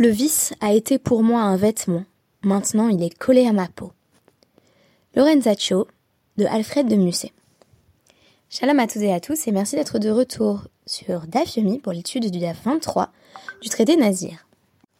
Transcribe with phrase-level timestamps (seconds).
[0.00, 2.04] Le vice a été pour moi un vêtement,
[2.40, 3.92] maintenant il est collé à ma peau.
[5.14, 5.86] Lorenzaccio
[6.38, 7.32] de Alfred de Musset.
[8.48, 11.92] Shalom à toutes et à tous et merci d'être de retour sur DAF Yomi pour
[11.92, 13.10] l'étude du DAF 23
[13.60, 14.46] du traité Nazir.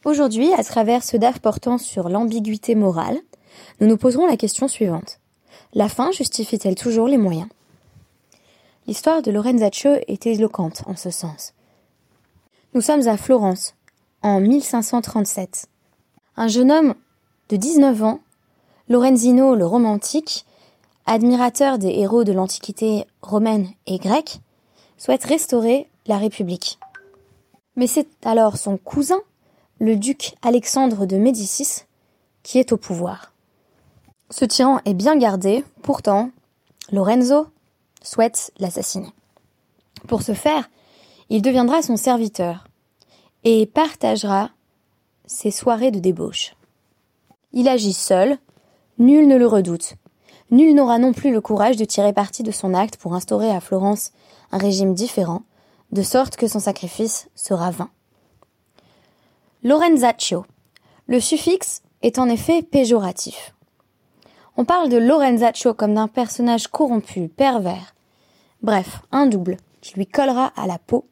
[0.05, 3.17] Aujourd'hui, à travers ce DAF portant sur l'ambiguïté morale,
[3.81, 5.19] nous nous poserons la question suivante.
[5.73, 7.49] La fin justifie-t-elle toujours les moyens?
[8.87, 11.55] L'histoire de Lorenzaccio est éloquente en ce sens.
[12.75, 13.75] Nous sommes à Florence,
[14.23, 15.67] en 1537.
[16.37, 16.95] Un jeune homme
[17.49, 18.21] de 19 ans,
[18.89, 20.45] Lorenzino le romantique,
[21.07, 24.41] admirateur des héros de l'Antiquité romaine et grecque,
[24.97, 26.79] souhaite restaurer la République.
[27.77, 29.21] Mais c'est alors son cousin,
[29.79, 31.85] le duc Alexandre de Médicis,
[32.43, 33.33] qui est au pouvoir.
[34.29, 36.31] Ce tyran est bien gardé, pourtant,
[36.93, 37.47] Lorenzo
[38.03, 39.13] souhaite l'assassiner.
[40.07, 40.71] Pour ce faire,
[41.29, 42.67] il deviendra son serviteur,
[43.45, 44.51] et partagera
[45.27, 46.55] ses soirées de débauche.
[47.53, 48.39] Il agit seul,
[48.99, 49.95] nul ne le redoute.
[50.51, 53.61] Nul n'aura non plus le courage de tirer parti de son acte pour instaurer à
[53.61, 54.13] Florence
[54.53, 55.43] un régime différent,
[55.93, 57.91] de sorte que son sacrifice sera vain.
[59.63, 60.45] Lorenzaccio.
[61.07, 63.55] Le suffixe est en effet péjoratif.
[64.57, 67.95] On parle de Lorenzaccio comme d'un personnage corrompu, pervers.
[68.63, 71.07] Bref, un double qui lui collera à la peau,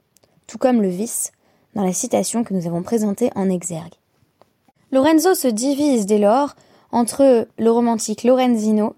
[0.47, 1.33] tout comme le vice,
[1.75, 3.95] dans la citation que nous avons présentée en exergue.
[4.91, 6.55] Lorenzo se divise dès lors
[6.93, 8.97] entre le romantique Lorenzino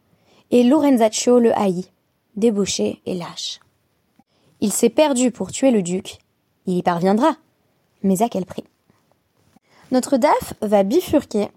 [0.51, 1.87] et Lorenzaccio le haï,
[2.37, 3.61] débauché et lâche.
[4.61, 6.19] Il s'est perdu pour tuer le duc,
[6.67, 7.37] il y parviendra,
[8.03, 8.65] mais à quel prix?
[9.91, 11.49] Notre DAF va bifurquer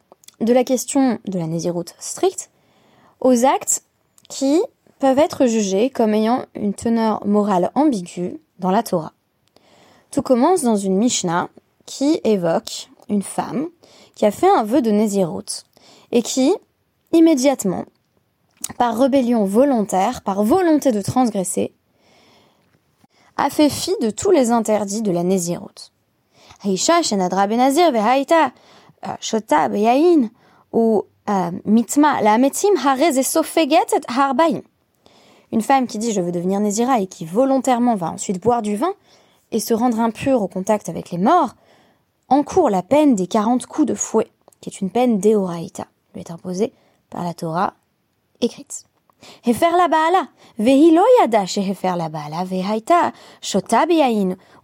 [0.42, 2.50] de la question de la nésiroute stricte
[3.20, 3.84] aux actes
[4.30, 4.62] qui
[5.00, 9.14] peuvent être jugés comme ayant une teneur morale ambiguë dans la Torah.
[10.14, 11.50] Tout commence dans une Mishnah
[11.88, 13.70] qui évoque une femme
[14.14, 15.64] qui a fait un vœu de Nézirut
[16.12, 16.54] et qui,
[17.14, 17.86] immédiatement,
[18.78, 21.74] par rébellion volontaire, par volonté de transgresser,
[23.38, 25.92] a fait fi de tous les interdits de la Nézirut.
[26.64, 28.52] shenadra benazir vehaita
[29.08, 30.30] euh, shota beyain
[30.72, 34.62] ou euh, mitma la metim harez et harbaim.
[35.52, 38.76] Une femme qui dit je veux devenir Nézira et qui volontairement va ensuite boire du
[38.76, 38.94] vin,
[39.54, 41.56] et se rendre impur au contact avec les morts,
[42.28, 46.32] encourt la peine des 40 coups de fouet, qui est une peine d'Eoraïta, lui est
[46.32, 46.74] imposée
[47.10, 47.76] par la Torah
[48.42, 48.86] écrite.
[49.46, 50.28] Hefer la baala,
[50.60, 53.86] vehi lo yada shehefer la baala, vehaita shota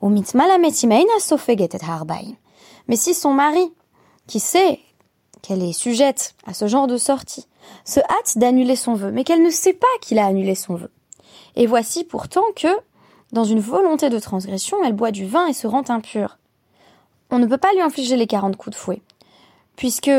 [0.02, 2.36] ou mitma la metimeina sofeget et harbaim.
[2.88, 3.72] Mais si son mari,
[4.28, 4.80] qui sait
[5.42, 7.48] qu'elle est sujette à ce genre de sortie,
[7.86, 10.92] se hâte d'annuler son vœu, mais qu'elle ne sait pas qu'il a annulé son vœu.
[11.56, 12.68] Et voici pourtant que
[13.32, 16.38] dans une volonté de transgression, elle boit du vin et se rend impure.
[17.32, 19.02] On ne peut pas lui infliger les 40 coups de fouet,
[19.76, 20.12] puisque,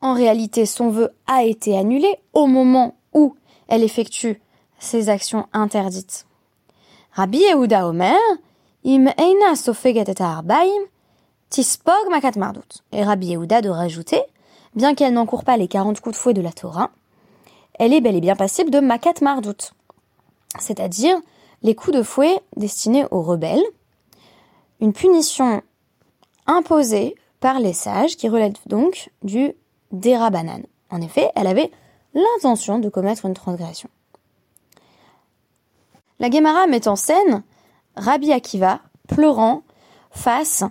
[0.00, 3.34] en réalité, son vœu a été annulé au moment où
[3.68, 4.40] elle effectue
[4.78, 6.26] ses actions interdites.
[7.12, 8.18] Rabbi Yehuda Omer,
[8.84, 9.54] im eina
[11.52, 12.82] tispog makat mardut.
[12.92, 14.22] Et Rabbi Yehuda de rajouter,
[14.74, 16.90] bien qu'elle n'encourt pas les 40 coups de fouet de la Torah,
[17.78, 19.72] elle est bel et bien passible de makat mardut.
[20.58, 21.16] C'est-à-dire
[21.62, 23.62] les coups de fouet destinés aux rebelles,
[24.80, 25.62] une punition
[26.46, 29.52] imposée par les sages qui relève donc du
[29.92, 30.62] dérabanan.
[30.90, 31.70] En effet, elle avait
[32.14, 33.88] l'intention de commettre une transgression.
[36.18, 37.42] La Gemara met en scène
[37.96, 39.62] Rabbi Akiva pleurant
[40.10, 40.64] face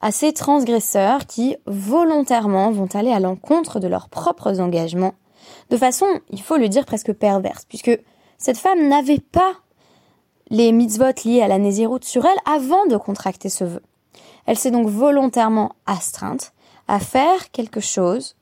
[0.00, 5.14] à ces transgresseurs qui volontairement vont aller à l'encontre de leurs propres engagements,
[5.70, 7.98] de façon, il faut le dire, presque perverse, puisque
[8.38, 9.54] cette femme n'avait pas
[10.54, 13.82] les mitzvot liés à la Nézirut sur elle avant de contracter ce vœu.
[14.46, 16.52] Elle s'est donc volontairement astreinte
[16.86, 18.36] à faire quelque chose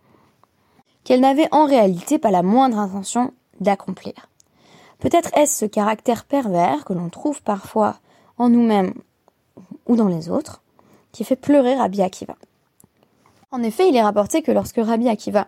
[1.05, 4.13] qu'elle n'avait en réalité pas la moindre intention d'accomplir.
[4.99, 7.97] Peut-être est-ce ce caractère pervers que l'on trouve parfois
[8.37, 8.93] en nous-mêmes
[9.87, 10.61] ou dans les autres
[11.13, 12.37] qui fait pleurer Rabbi Akiva.
[13.53, 15.47] En effet, il est rapporté que lorsque Rabbi Akiva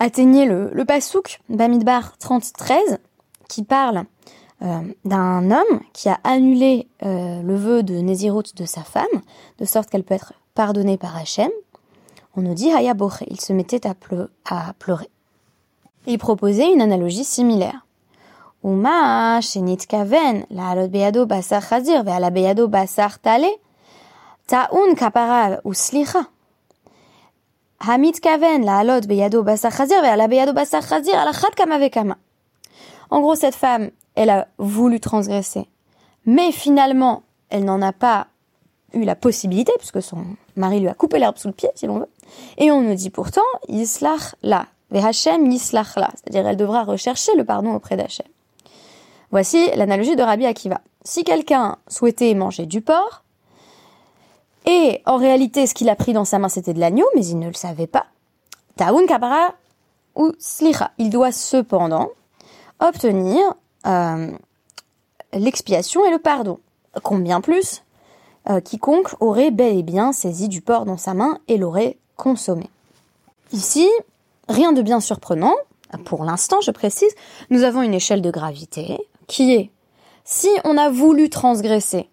[0.00, 2.98] atteignait le, le Pasouk, Bamidbar 30-13,
[3.48, 4.06] qui parle
[4.64, 9.04] euh, d'un homme qui a annulé euh, le vœu de Nézirut de sa femme,
[9.58, 11.50] de sorte qu'elle peut être pardonnée par Hachem,
[12.36, 12.94] on nous dit Haya
[13.28, 13.94] il se mettait à,
[14.78, 15.10] pleurer.
[16.06, 17.86] Il proposait une analogie similaire.
[18.62, 23.50] Uma shenit kaven la alot beyado basar chazir ve ala beyado basar tale
[24.46, 26.24] ta'un kapara ou slicha.
[27.80, 31.90] Hamit kaven la alot beyado basar chazir ve ala beyado basar chazir ala chat kama
[31.90, 32.16] kama.
[33.14, 35.68] En gros, cette femme elle a voulu transgresser.
[36.26, 38.26] Mais finalement, elle n'en a pas
[38.92, 40.24] eu la possibilité, puisque son
[40.56, 42.10] mari lui a coupé l'herbe sous le pied, si l'on veut.
[42.58, 47.44] Et on nous dit pourtant, Yislach la, Vehachem Yislach la, c'est-à-dire elle devra rechercher le
[47.44, 48.26] pardon auprès d'Hachem.
[49.30, 50.80] Voici l'analogie de Rabbi Akiva.
[51.04, 53.22] Si quelqu'un souhaitait manger du porc,
[54.66, 57.38] et en réalité ce qu'il a pris dans sa main c'était de l'agneau, mais il
[57.38, 58.06] ne le savait pas,
[58.74, 59.54] Taoun Kapara
[60.16, 62.08] ou Slicha, il doit cependant
[62.88, 63.40] obtenir
[63.86, 64.30] euh,
[65.32, 66.58] l'expiation et le pardon.
[67.02, 67.82] Combien plus
[68.48, 72.68] euh, quiconque aurait bel et bien saisi du porc dans sa main et l'aurait consommé.
[73.52, 73.88] Ici,
[74.48, 75.54] rien de bien surprenant,
[76.04, 77.14] pour l'instant je précise,
[77.50, 79.70] nous avons une échelle de gravité qui est
[80.24, 82.08] si on a voulu transgresser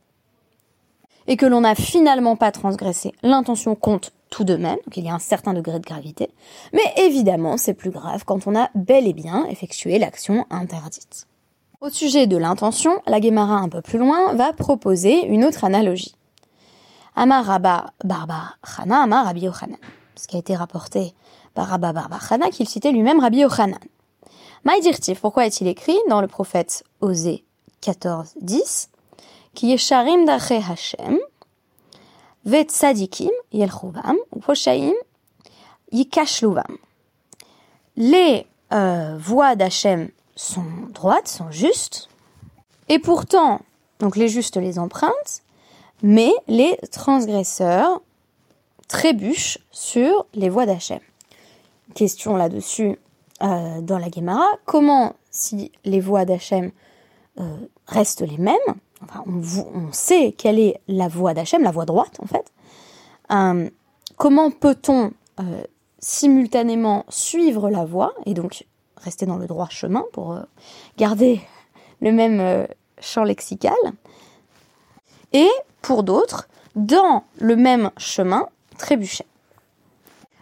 [1.27, 5.09] et que l'on n'a finalement pas transgressé, l'intention compte tout de même, donc il y
[5.09, 6.31] a un certain degré de gravité,
[6.73, 11.27] mais évidemment c'est plus grave quand on a bel et bien effectué l'action interdite.
[11.81, 16.15] Au sujet de l'intention, la Guémara un peu plus loin va proposer une autre analogie.
[17.15, 19.77] Amar Rabba Barba Chana, Amar Rabbi Yochanan.
[20.15, 21.13] Ce qui a été rapporté
[21.53, 23.79] par Rabba Barba Chana, qu'il citait lui-même Rabbi Yochanan.
[24.63, 27.43] Maïdirtif, pourquoi est-il écrit dans le prophète Osée
[27.81, 28.89] 14, 10
[29.55, 31.17] Qui est Sharim Hashem,
[37.95, 42.09] Les euh, voix d'Hachem sont droites, sont justes,
[42.89, 43.61] et pourtant,
[43.99, 45.43] donc les justes les empruntent,
[46.01, 48.01] mais les transgresseurs
[48.87, 50.99] trébuchent sur les voies d'Hachem.
[51.93, 52.97] Question là-dessus
[53.43, 56.71] euh, dans la Gemara, comment si les voies d'Hachem
[57.39, 57.57] euh,
[57.87, 58.57] restent les mêmes,
[59.25, 62.51] on, sait quelle est la voie d'Hachem, la voie droite en fait,
[63.31, 63.69] euh,
[64.17, 65.11] comment peut-on
[65.99, 68.65] simultanément suivre la voie et donc
[68.97, 70.37] rester dans le droit chemin pour
[70.97, 71.41] garder
[71.99, 72.67] le même
[72.99, 73.73] champ lexical
[75.33, 75.49] et
[75.81, 78.47] pour d'autres, dans le même chemin,
[78.77, 79.25] trébucher.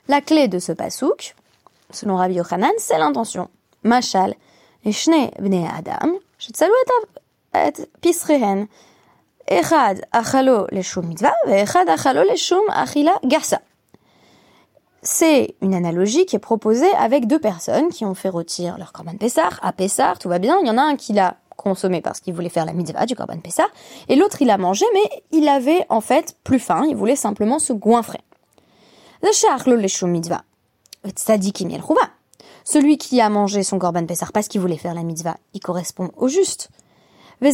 [0.08, 1.36] La clé de ce pasouk,
[1.92, 3.50] selon Rabbi Yochanan, c'est l'intention.
[3.84, 4.36] Machal,
[15.02, 19.16] C'est une analogie qui est proposée avec deux personnes qui ont fait rôtir leur korban
[19.16, 20.60] Pessah à Pessah, tout va bien.
[20.62, 23.16] Il y en a un qui l'a consommé parce qu'il voulait faire la mitzvah du
[23.16, 23.68] korban Pessah,
[24.08, 27.60] et l'autre il a mangé, mais il avait en fait plus faim, il voulait simplement
[27.60, 28.20] se goinfrer.
[32.66, 36.12] Celui qui a mangé son korban Pessah parce qu'il voulait faire la mitzvah, il correspond
[36.18, 36.70] au juste.
[37.42, 37.52] Mais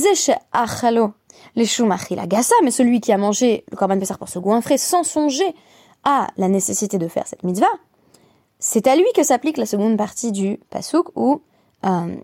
[2.72, 5.56] celui qui a mangé le korban Pessah pour se goinfrer sans songer
[6.04, 7.68] à la nécessité de faire cette mitzvah,
[8.60, 11.42] c'est à lui que s'applique la seconde partie du pasuk où
[11.86, 12.16] euh,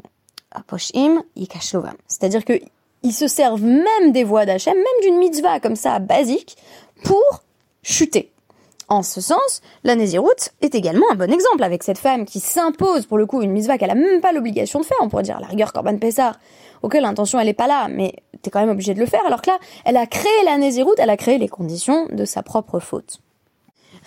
[2.07, 2.59] c'est-à-dire que
[3.03, 6.57] ils se servent même des voix d'Hachem, même d'une mitzvah comme ça basique,
[7.03, 7.43] pour
[7.81, 8.31] chuter.
[8.89, 13.05] En ce sens, la Néziroute est également un bon exemple avec cette femme qui s'impose
[13.05, 14.97] pour le coup une mitzvah qu'elle a même pas l'obligation de faire.
[15.01, 16.37] On pourrait dire la rigueur Corban Pessar,
[16.81, 19.25] auquel l'intention elle est pas là, mais t'es quand même obligé de le faire.
[19.25, 22.43] Alors que là, elle a créé la Néziroute, elle a créé les conditions de sa
[22.43, 23.19] propre faute.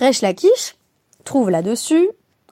[0.00, 0.76] Resh Lakish
[1.24, 2.10] trouve là-dessus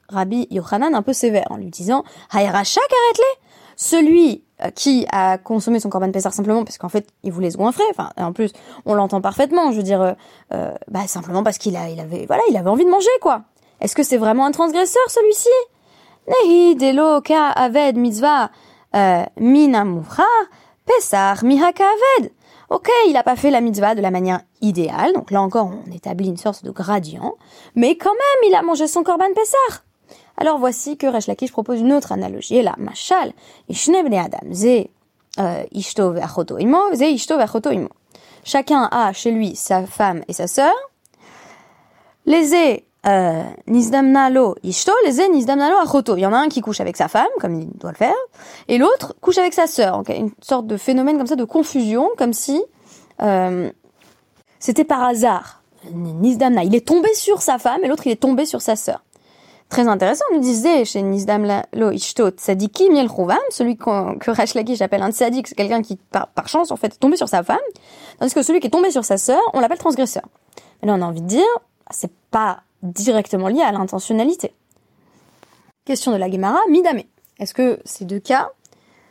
[0.08, 3.42] Rabbi Yochanan un peu sévère en lui disant Hayarachak arrête-les
[3.76, 7.56] celui euh, qui a consommé son corban Pessar simplement parce qu'en fait il voulait se
[7.56, 8.52] goinfrer, enfin en plus
[8.84, 10.12] on l'entend parfaitement, je veux dire, euh,
[10.52, 13.42] euh, bah simplement parce qu'il a, il avait, voilà, il avait envie de manger quoi.
[13.80, 15.48] Est-ce que c'est vraiment un transgresseur celui-ci?
[16.28, 18.50] Nehi delo ka aved mitzvah
[19.36, 19.84] mina
[20.86, 22.32] pesar mihaka aved.
[22.70, 25.92] Ok, il n'a pas fait la mitzvah de la manière idéale, donc là encore on
[25.92, 27.34] établit une sorte de gradient,
[27.74, 29.84] mais quand même il a mangé son corban Pessar.
[30.36, 32.56] Alors voici que Resh propose une autre analogie.
[32.56, 33.32] Et là, Mashal,
[33.68, 34.88] Ishne Adam, ze
[35.38, 36.14] euh, ishto
[36.58, 37.04] imo, ze
[37.72, 37.88] imo.
[38.44, 40.72] Chacun a chez lui sa femme et sa sœur.
[42.26, 46.16] Les euh, nizdamnalo ishto, nizdamnalo achoto.
[46.16, 48.14] Il y en a un qui couche avec sa femme, comme il doit le faire,
[48.68, 49.98] et l'autre couche avec sa sœur.
[49.98, 52.62] Okay une sorte de phénomène comme ça de confusion, comme si
[53.22, 53.70] euh,
[54.58, 55.62] c'était par hasard.
[55.92, 59.02] Nizdamna, il est tombé sur sa femme et l'autre il est tombé sur sa sœur
[59.72, 60.24] très intéressant.
[60.30, 63.08] On nous disait chez Nizdam lo ishto tzadiki miel
[63.50, 67.00] celui que Rash Lakish appelle un tzadik, c'est quelqu'un qui, par, chance, en fait, est
[67.00, 67.56] tombé sur sa femme,
[68.20, 70.24] tandis que celui qui est tombé sur sa sœur, on l'appelle transgresseur.
[70.80, 71.42] Mais là, on a envie de dire,
[71.90, 74.52] c'est pas directement lié à l'intentionnalité.
[75.84, 77.02] Question de la Gemara, midame.
[77.38, 78.50] Est-ce que ces deux cas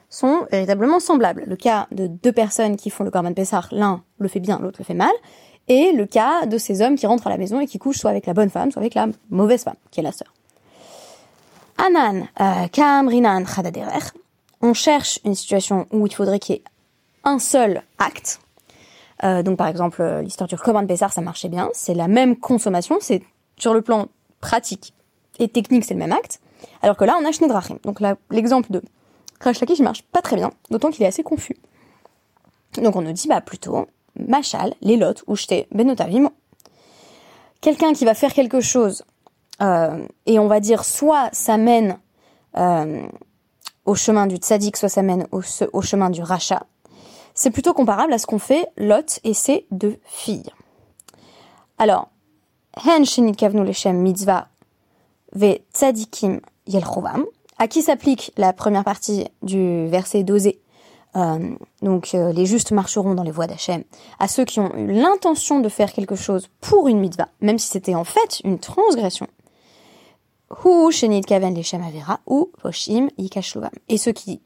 [0.10, 1.44] sont véritablement semblables?
[1.48, 4.78] Le cas de deux personnes qui font le Korban Pessah, l'un le fait bien, l'autre
[4.80, 5.12] le fait mal,
[5.68, 8.10] et le cas de ces hommes qui rentrent à la maison et qui couchent soit
[8.10, 10.34] avec la bonne femme, soit avec la mauvaise femme, qui est la sœur.
[11.78, 13.44] Anan, euh, Kam, Rinan,
[14.62, 16.64] On cherche une situation où il faudrait qu'il y ait
[17.24, 18.40] un seul acte.
[19.24, 21.70] Euh, donc par exemple, euh, l'histoire du Corban Pessar, ça marchait bien.
[21.74, 23.24] C'est la même consommation, c'est
[23.58, 24.08] sur le plan
[24.40, 24.94] pratique
[25.40, 26.40] et technique, c'est le même acte.
[26.82, 27.78] Alors que là, on a Shnedrachim.
[27.84, 28.82] Donc l'exemple de
[29.40, 31.58] Rash Lakish marche pas très bien, d'autant qu'il est assez confus.
[32.76, 34.74] Donc on nous dit bah plutôt Machal,
[35.28, 36.30] ou jeté Benotavim.
[37.60, 39.04] Quelqu'un qui va faire quelque chose,
[39.62, 42.00] euh, et on va dire soit ça mène
[42.58, 43.02] euh,
[43.86, 45.42] au chemin du tzaddik, soit ça mène au,
[45.74, 46.66] au chemin du rachat.
[47.34, 50.52] C'est plutôt comparable à ce qu'ont fait Lot et ses deux filles.
[51.78, 52.10] Alors,
[52.78, 54.48] Hen Shinit Kavnu Leshem Mitzvah
[55.34, 57.26] Ve Tzadikim Yelchovam,
[57.58, 60.62] à qui s'applique la première partie du verset d'Osée
[61.16, 63.84] euh, donc euh, les justes marcheront dans les voies d'Hachem,
[64.20, 67.68] à ceux qui ont eu l'intention de faire quelque chose pour une mitzvah, même si
[67.68, 69.28] c'était en fait une transgression.
[70.64, 70.90] Hu
[71.28, 73.72] kaven leshem avera ou voshim yikashluvam.
[73.90, 74.42] Et ceux qui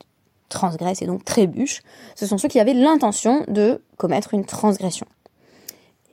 [0.50, 1.82] transgressent et donc trébuchent,
[2.15, 5.08] ce sont ceux qui avaient l'intention de commettre une transgression.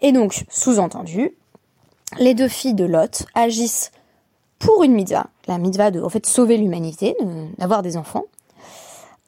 [0.01, 1.37] Et donc, sous-entendu,
[2.19, 3.91] les deux filles de Lot agissent
[4.59, 7.17] pour une mitzvah, la mitzvah de en fait sauver l'humanité,
[7.59, 8.25] d'avoir des enfants,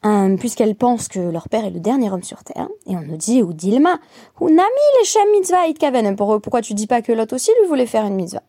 [0.05, 2.69] euh, puisqu'elles pensent que leur père est le dernier homme sur terre.
[2.87, 3.99] Et on nous dit, ou Dilma,
[4.41, 4.63] ou Nami
[5.01, 6.15] les mitzvah itkaven.
[6.17, 8.43] Pourquoi tu dis pas que Lot aussi lui voulait faire une mitzvah?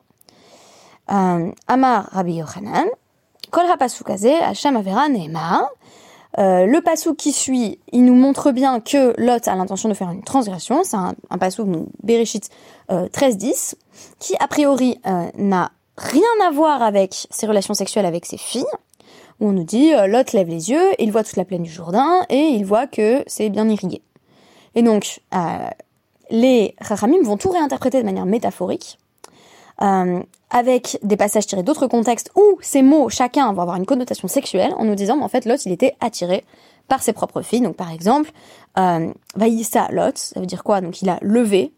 [1.11, 2.87] Euh, Amar Rabbi Yochanan,
[3.51, 5.69] Kol hapasukaze, Hashem avera neema.
[6.37, 10.09] Euh, le pasouk qui suit, il nous montre bien que Lot a l'intention de faire
[10.09, 10.83] une transgression.
[10.83, 11.37] C'est un, un
[12.03, 12.49] Bereshit
[12.91, 13.75] euh, 13-10,
[14.19, 18.65] qui a priori euh, n'a rien à voir avec ses relations sexuelles avec ses filles
[19.39, 21.71] où on nous dit euh, Lot lève les yeux, il voit toute la plaine du
[21.71, 24.01] Jourdain et il voit que c'est bien irrigué.
[24.75, 25.69] Et donc, euh,
[26.29, 28.97] les Rachamim vont tout réinterpréter de manière métaphorique,
[29.77, 34.73] avec des passages tirés d'autres contextes où ces mots, chacun, vont avoir une connotation sexuelle,
[34.77, 36.45] en nous disant, en fait, Lot, il était attiré
[36.87, 37.61] par ses propres filles.
[37.61, 38.31] Donc, par exemple,
[38.77, 40.81] euh, Vaïssa Lot, ça veut dire quoi?
[40.81, 41.73] Donc, il a levé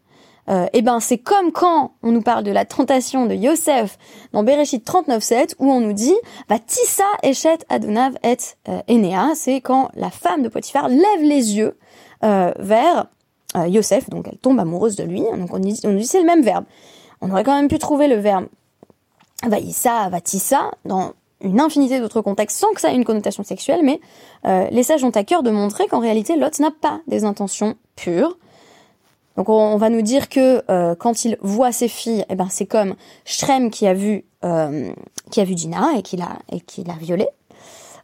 [0.48, 3.98] euh, eh ben c'est comme quand on nous parle de la tentation de Yosef
[4.32, 6.14] dans Bereshit 39.7 où on nous dit
[6.48, 8.36] va Tissa Eshet Adonav et
[8.68, 11.76] euh, Enea, c'est quand la femme de Potiphar lève les yeux
[12.24, 13.06] euh, vers
[13.66, 16.64] Yosef, donc elle tombe amoureuse de lui, donc on, dit, dit c'est le même verbe.
[17.22, 18.46] On aurait quand même pu trouver le verbe
[19.42, 24.00] Vaïssa, Vatissa dans une infinité d'autres contextes sans que ça ait une connotation sexuelle, mais
[24.70, 28.36] les sages ont à cœur de montrer qu'en réalité Lot n'a pas des intentions pures,
[29.38, 32.66] donc on, va nous dire que euh, quand il voit ses filles, eh ben c'est
[32.66, 34.90] comme Shrem qui a vu euh,
[35.30, 37.28] qui a vu Dina et qui l'a et qui l'a violée.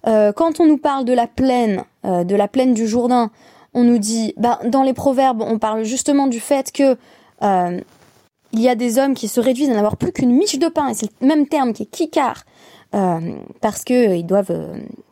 [0.07, 3.33] Euh, quand on nous parle de la plaine, de la plaine du Jourdain,
[3.73, 6.97] on nous dit, ben, dans les proverbes, on parle justement du fait que
[7.43, 10.91] il y a des hommes qui se réduisent à n'avoir plus qu'une miche de pain,
[10.91, 12.45] et c'est le même terme qui est kikar,
[12.93, 14.57] parce que ils doivent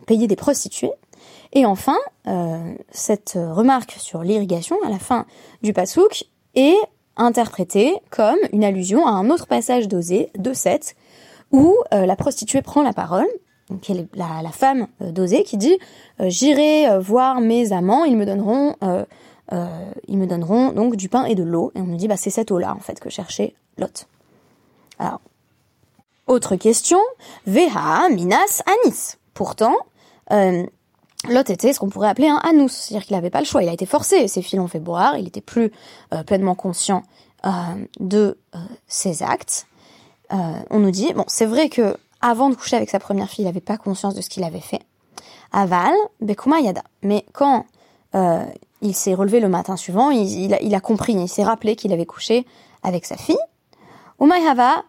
[0.07, 0.93] payer des prostituées.
[1.53, 5.27] Et enfin, euh, cette remarque sur l'irrigation à la fin
[5.63, 6.79] du pasouk est
[7.17, 10.97] interprétée comme une allusion à un autre passage d'Osée, de 7,
[11.51, 13.27] où euh, la prostituée prend la parole,
[13.69, 15.79] donc la, la femme euh, d'Osée qui dit
[16.21, 18.77] J'irai voir mes amants, ils me donneront,
[20.09, 21.73] ils me donneront donc du pain et de l'eau.
[21.75, 24.07] Et on nous dit bah c'est cette eau-là en fait que cherchait Lot.
[24.99, 25.21] Alors,
[26.27, 27.01] autre question,
[27.47, 29.19] Veha Minas Anis.
[29.35, 29.75] Pourtant,
[31.29, 33.69] Lot était ce qu'on pourrait appeler un anus, c'est-à-dire qu'il n'avait pas le choix, il
[33.69, 35.71] a été forcé, ses filles l'ont fait boire, il était plus
[36.13, 37.05] euh, pleinement conscient
[37.47, 37.51] euh,
[38.01, 39.67] de euh, ses actes.
[40.31, 43.47] on nous dit, bon, c'est vrai que avant de coucher avec sa première fille, il
[43.47, 44.81] n'avait pas conscience de ce qu'il avait fait.
[45.53, 46.83] Aval, Bekuma Yada.
[47.03, 47.67] Mais quand
[48.81, 51.93] il s'est relevé le matin suivant, il, a, il a, compris, il s'est rappelé qu'il
[51.93, 52.47] avait couché
[52.83, 53.39] avec sa fille.
[54.21, 54.85] Umayhava,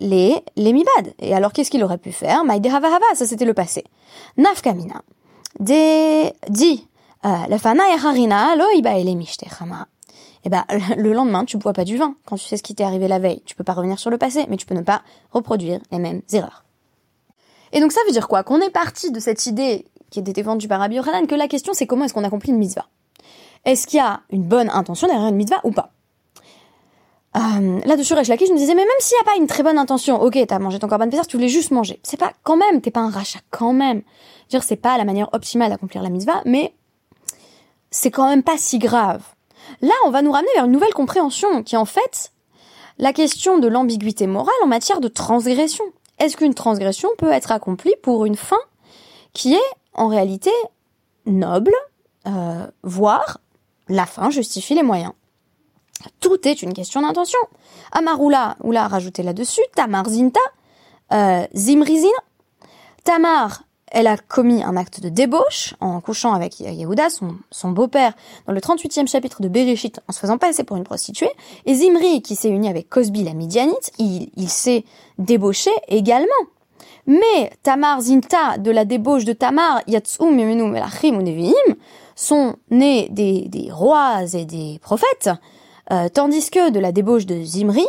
[0.00, 1.12] les, les mibad.
[1.18, 2.44] Et alors, qu'est-ce qu'il aurait pu faire?
[2.44, 3.84] Maïdehava hava, ça c'était le passé.
[4.36, 5.02] Nafkamina
[5.60, 6.88] dit
[7.24, 8.82] euh, la fana harina lo Eh
[10.50, 10.64] ben,
[10.96, 12.14] le lendemain, tu bois pas du vin.
[12.26, 14.18] Quand tu sais ce qui t'est arrivé la veille, tu peux pas revenir sur le
[14.18, 16.64] passé, mais tu peux ne pas reproduire les mêmes erreurs.
[17.72, 18.42] Et donc ça veut dire quoi?
[18.42, 21.72] Qu'on est parti de cette idée qui était défendue par Rabbi Yochanan, que la question
[21.74, 22.86] c'est comment est-ce qu'on accomplit une mitzvah?
[23.64, 25.90] Est-ce qu'il y a une bonne intention derrière une mitzvah ou pas?
[27.36, 29.78] Euh, Là-dessus, Resh Lakish me disais, mais même s'il n'y a pas une très bonne
[29.78, 31.98] intention, ok, t'as mangé ton corban Pessah, tu voulais juste manger.
[32.04, 34.02] C'est pas, quand même, t'es pas un rachat, quand même
[34.48, 36.74] dire c'est pas la manière optimale d'accomplir la mitzvah, mais
[37.90, 39.22] c'est quand même pas si grave.
[39.80, 42.32] Là, on va nous ramener vers une nouvelle compréhension qui est en fait
[42.98, 45.84] la question de l'ambiguïté morale en matière de transgression.
[46.18, 48.58] Est-ce qu'une transgression peut être accomplie pour une fin
[49.32, 50.50] qui est en réalité
[51.26, 51.74] noble,
[52.26, 53.40] euh, voire
[53.88, 55.12] la fin justifie les moyens?
[56.20, 57.38] Tout est une question d'intention.
[57.92, 60.40] Amarula, oula, rajouté là-dessus, Tamar Zinta,
[61.12, 62.08] euh, Zimrizin,
[63.04, 63.62] Tamar
[63.94, 68.12] elle a commis un acte de débauche en couchant avec Yehuda, son, beau-père,
[68.46, 71.30] dans le 38e chapitre de Bereshit, en se faisant passer pour une prostituée.
[71.64, 74.84] Et Zimri, qui s'est uni avec Cosby, la Midianite, il, s'est
[75.18, 76.26] débauché également.
[77.06, 81.74] Mais Tamar Zinta, de la débauche de Tamar, Yatsum Memenu Melachim ou
[82.16, 85.30] sont nés des, rois et des prophètes,
[85.92, 87.86] euh, tandis que de la débauche de Zimri,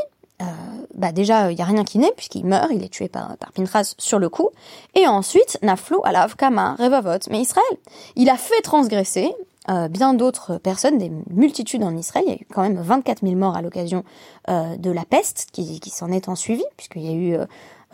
[0.96, 3.52] bah déjà il y a rien qui naît puisqu'il meurt, il est tué par, par
[3.52, 4.50] Pinchas sur le coup,
[4.96, 7.78] et ensuite Naflo Alav Kama Revavot, mais Israël,
[8.16, 9.34] il a fait transgresser
[9.70, 12.26] euh, bien d'autres personnes, des multitudes en Israël.
[12.28, 14.04] Il y a eu quand même 24 000 morts à l'occasion
[14.48, 17.46] euh, de la peste qui, qui s'en est en suivi, puisqu'il y a eu euh,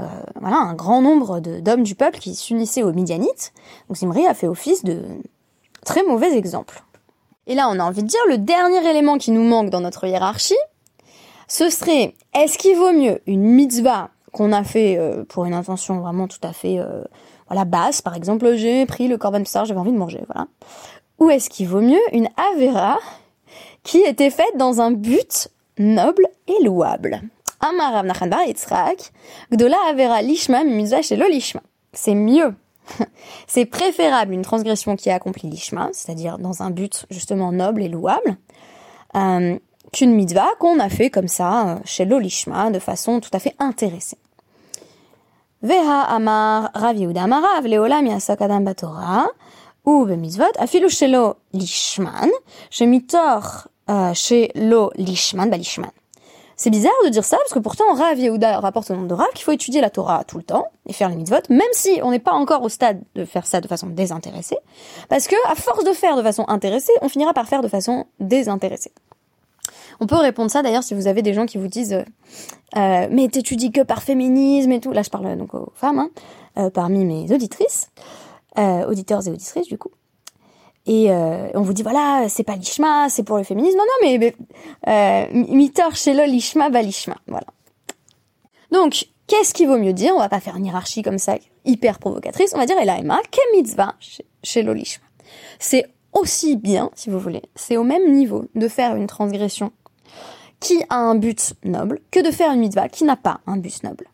[0.02, 0.06] euh
[0.42, 3.54] voilà un grand nombre d'hommes du peuple qui s'unissaient aux Midianites.
[3.88, 5.02] Donc Zimri a fait office de
[5.86, 6.84] très mauvais exemple.
[7.48, 10.06] Et là, on a envie de dire le dernier élément qui nous manque dans notre
[10.06, 10.58] hiérarchie,
[11.52, 16.00] ce serait est-ce qu'il vaut mieux une mitzvah qu'on a fait euh, pour une intention
[16.00, 17.04] vraiment tout à fait euh,
[17.50, 20.48] voilà basse, par exemple j'ai pris le korban psar, j'avais envie de manger, voilà.
[21.20, 22.98] Ou est-ce qu'il vaut mieux une avera
[23.84, 27.22] qui était faite dans un but noble et louable?
[27.60, 28.04] Avera
[30.22, 31.62] lishma lishma.
[31.92, 32.56] C'est mieux.
[33.48, 37.90] C'est préférable une transgression qui a accompli lishma, c'est-à-dire dans un but justement noble et
[37.90, 38.38] louable,
[39.16, 39.60] euh,
[39.92, 43.56] qu'une mitzvah qu'on a fait comme ça euh, chez l'olishma de façon tout à fait
[43.60, 44.18] intéressée.
[45.62, 49.28] Veha amar Rav Yehuda amarav leolam yasak adam batora
[49.86, 50.08] ou
[50.60, 52.30] afilu shelo lishman
[52.70, 55.92] shemitor euh, chez lo lishman balishman.
[56.56, 59.30] C'est bizarre de dire ça parce que pourtant Rav Yehuda rapporte au nom de Rav
[59.34, 62.12] qu'il faut étudier la Torah tout le temps et faire les mitzvot, même si on
[62.12, 64.58] n'est pas encore au stade de faire ça de façon désintéressée,
[65.10, 68.06] parce que à force de faire de façon intéressée, on finira par faire de façon
[68.20, 68.92] désintéressée.
[70.00, 72.04] On peut répondre ça d'ailleurs si vous avez des gens qui vous disent euh,
[72.78, 74.92] euh mais t'étudies que par féminisme et tout.
[74.92, 76.10] Là je parle donc aux femmes, hein,
[76.58, 77.92] euh, parmi mes auditrices,
[78.58, 79.92] euh, auditeurs et auditrices du coup.
[80.88, 83.78] Et on vous dit voilà c'est pas l'ishma, c'est pour le féminisme.
[83.78, 84.36] Non non mais,
[84.88, 87.46] mais mitor chez l'ishma l'ishma voilà.
[88.72, 90.14] Donc qu'est-ce qu'il vaut mieux dire?
[90.16, 92.54] On va pas faire une hiérarchie comme ça hyper provocatrice.
[92.56, 93.94] On va dire elaima ke mitzvah
[94.42, 95.06] chez l'olishma.
[95.60, 99.72] C'est aussi bien, si vous voulez, c'est au même niveau de faire une transgression
[100.60, 103.84] qui a un but noble que de faire une mitzvah qui n'a pas un but
[103.84, 104.08] noble.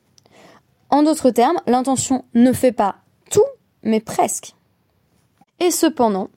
[0.89, 2.95] En d'autres termes, l'intention ne fait pas
[3.29, 3.43] tout,
[3.83, 4.55] mais presque.
[5.59, 6.29] Et cependant,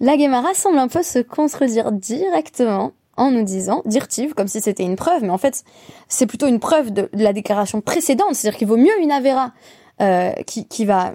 [0.00, 4.82] la Gemara semble un peu se contredire directement en nous disant, dirtive, comme si c'était
[4.82, 5.64] une preuve, mais en fait,
[6.08, 9.52] c'est plutôt une preuve de, la déclaration précédente, c'est-à-dire qu'il vaut mieux une Avera
[10.00, 11.14] euh, qui, va,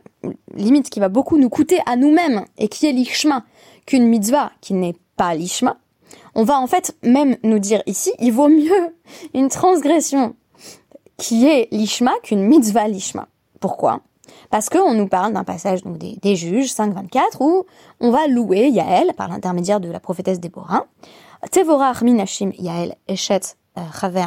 [0.53, 3.43] limite, qui va beaucoup nous coûter à nous-mêmes et qui est l'ishma,
[3.86, 5.78] qu'une mitzvah qui n'est pas l'ishma,
[6.34, 8.95] on va en fait même nous dire ici, il vaut mieux
[9.34, 10.36] une transgression
[11.17, 13.28] qui est l'ishma qu'une mitzvah l'ishma.
[13.60, 14.02] Pourquoi?
[14.50, 17.65] Parce qu'on nous parle d'un passage donc des, des juges 5.24 où
[18.00, 20.86] on va louer Yael par l'intermédiaire de la prophétesse Déborah.
[21.52, 24.26] Tevorach minashim Yael eshet euh, chaver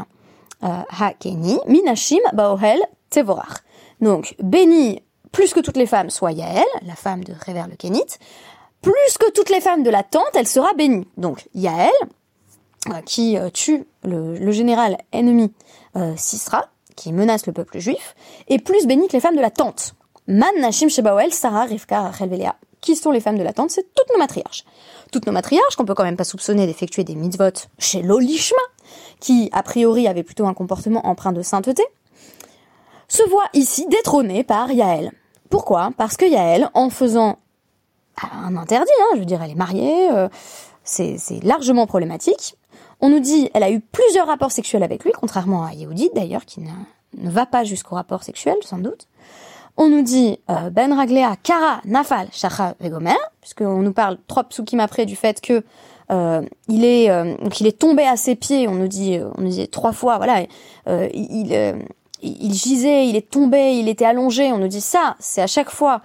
[0.62, 3.58] euh, ha-keni minashim baohel tevorach.
[4.00, 8.18] Donc béni plus que toutes les femmes soit Yael, la femme de Réver le Kénite,
[8.82, 11.06] plus que toutes les femmes de la tente, elle sera bénie.
[11.16, 11.90] Donc Yael,
[12.88, 15.52] euh, qui euh, tue le, général ennemi
[15.96, 18.14] euh, Sisra, qui menace le peuple juif,
[18.48, 19.94] est plus bénie que les femmes de la tente.
[20.26, 22.52] Man Nashim Shebaoel, Sarah, Rivka, Rachel.
[22.80, 23.70] Qui sont les femmes de la tente?
[23.70, 24.64] C'est toutes nos matriarches.
[25.10, 28.58] Toutes nos matriarches, qu'on peut quand même pas soupçonner d'effectuer des mitzvot chez l'Olishma,
[29.20, 31.82] qui a priori avait plutôt un comportement empreint de sainteté,
[33.08, 35.12] se voit ici détrônée par Yael.
[35.50, 35.90] Pourquoi?
[35.96, 37.38] Parce que Yael, en faisant
[38.32, 40.28] un interdit, hein, je veux dire, elle est mariée, euh,
[40.84, 42.56] c'est largement problématique.
[43.00, 46.44] On nous dit, elle a eu plusieurs rapports sexuels avec lui, contrairement à Yehudi d'ailleurs,
[46.44, 46.70] qui ne,
[47.18, 49.06] ne, va pas jusqu'au rapport sexuel, sans doute.
[49.76, 54.80] On nous dit, euh, Ben Raglea, Kara, Nafal, Shacha, Vegomer, puisqu'on nous parle trois psukim
[54.80, 55.62] après du fait que
[56.10, 58.66] euh, il est euh, donc il est tombé à ses pieds.
[58.66, 60.42] On nous dit, on nous dit trois fois, voilà,
[60.88, 61.76] euh, il,
[62.22, 64.52] il gisait, il est tombé, il était allongé.
[64.52, 66.00] On nous dit ça, c'est à chaque fois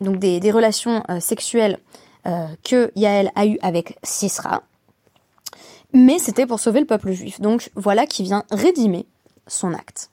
[0.00, 1.78] donc des, relations euh, sexuelles
[2.26, 4.62] euh, que Yael a eu avec Sisra.
[5.92, 7.40] Mais c'était pour sauver le peuple juif.
[7.40, 9.06] Donc voilà qui vient rédimer
[9.46, 10.10] son acte.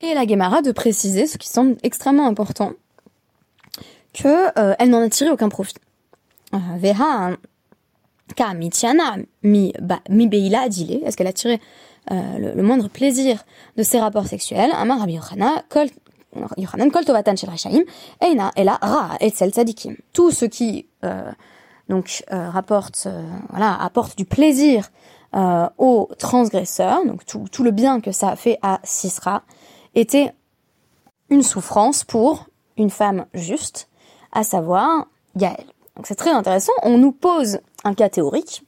[0.00, 2.72] Et la Gemara de préciser, ce qui semble extrêmement important,
[4.12, 5.76] que euh, n'en a tiré aucun profit.
[6.52, 7.36] Veha
[8.34, 9.74] ka mitiana mi
[10.08, 11.02] mi beila adile.
[11.04, 11.60] Est-ce qu'elle a tiré
[12.10, 13.44] le, le, moindre plaisir
[13.76, 14.70] de ses rapports sexuels?
[14.72, 15.88] Amar Rabbi Yochana, kol
[20.12, 21.30] tout ce qui euh,
[21.88, 24.90] donc euh, rapporte euh, voilà apporte du plaisir
[25.76, 29.42] aux transgresseurs, donc tout, le bien que ça a fait à Sisra
[29.94, 30.32] était
[31.28, 32.46] une souffrance pour
[32.78, 33.90] une femme juste,
[34.32, 35.66] à savoir Gaël.
[35.94, 36.72] Donc c'est très intéressant.
[36.82, 38.64] On nous pose un cas théorique,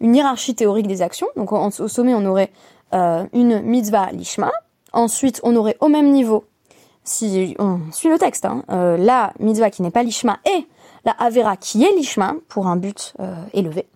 [0.00, 1.28] une hiérarchie théorique des actions.
[1.36, 2.52] Donc au sommet, on aurait
[2.92, 4.50] une mitzvah lishma.
[4.92, 6.44] Ensuite, on aurait au même niveau,
[7.04, 10.66] si on suit le texte, hein, euh, la mitzvah qui n'est pas lishma et
[11.04, 13.86] la avera qui est lishma pour un but euh, élevé.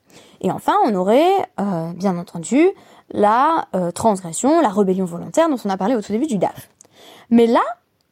[0.40, 1.48] Et enfin, on aurait,
[1.94, 2.68] bien entendu,
[3.10, 6.68] la transgression, la rébellion volontaire dont on a parlé au tout début du DAF.
[7.30, 7.62] Mais là,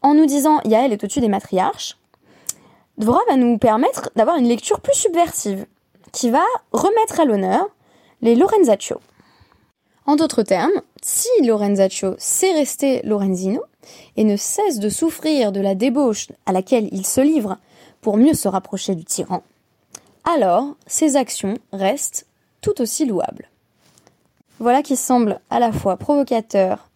[0.01, 1.99] en nous disant Yael est au-dessus des matriarches,
[2.97, 5.67] Dvorah va nous permettre d'avoir une lecture plus subversive,
[6.13, 7.67] qui va remettre à l'honneur
[8.21, 8.99] les Lorenzaccio.
[10.07, 13.63] En d'autres termes, si Lorenzaccio sait rester Lorenzino
[14.17, 17.59] et ne cesse de souffrir de la débauche à laquelle il se livre
[18.01, 19.43] pour mieux se rapprocher du tyran,
[20.25, 22.27] alors ses actions restent
[22.61, 23.49] tout aussi louables.
[24.59, 26.89] Voilà qui semble à la fois provocateur,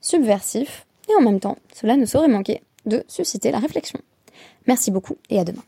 [0.00, 4.00] subversif, et en même temps, cela ne saurait manquer de susciter la réflexion.
[4.66, 5.62] Merci beaucoup et à demain.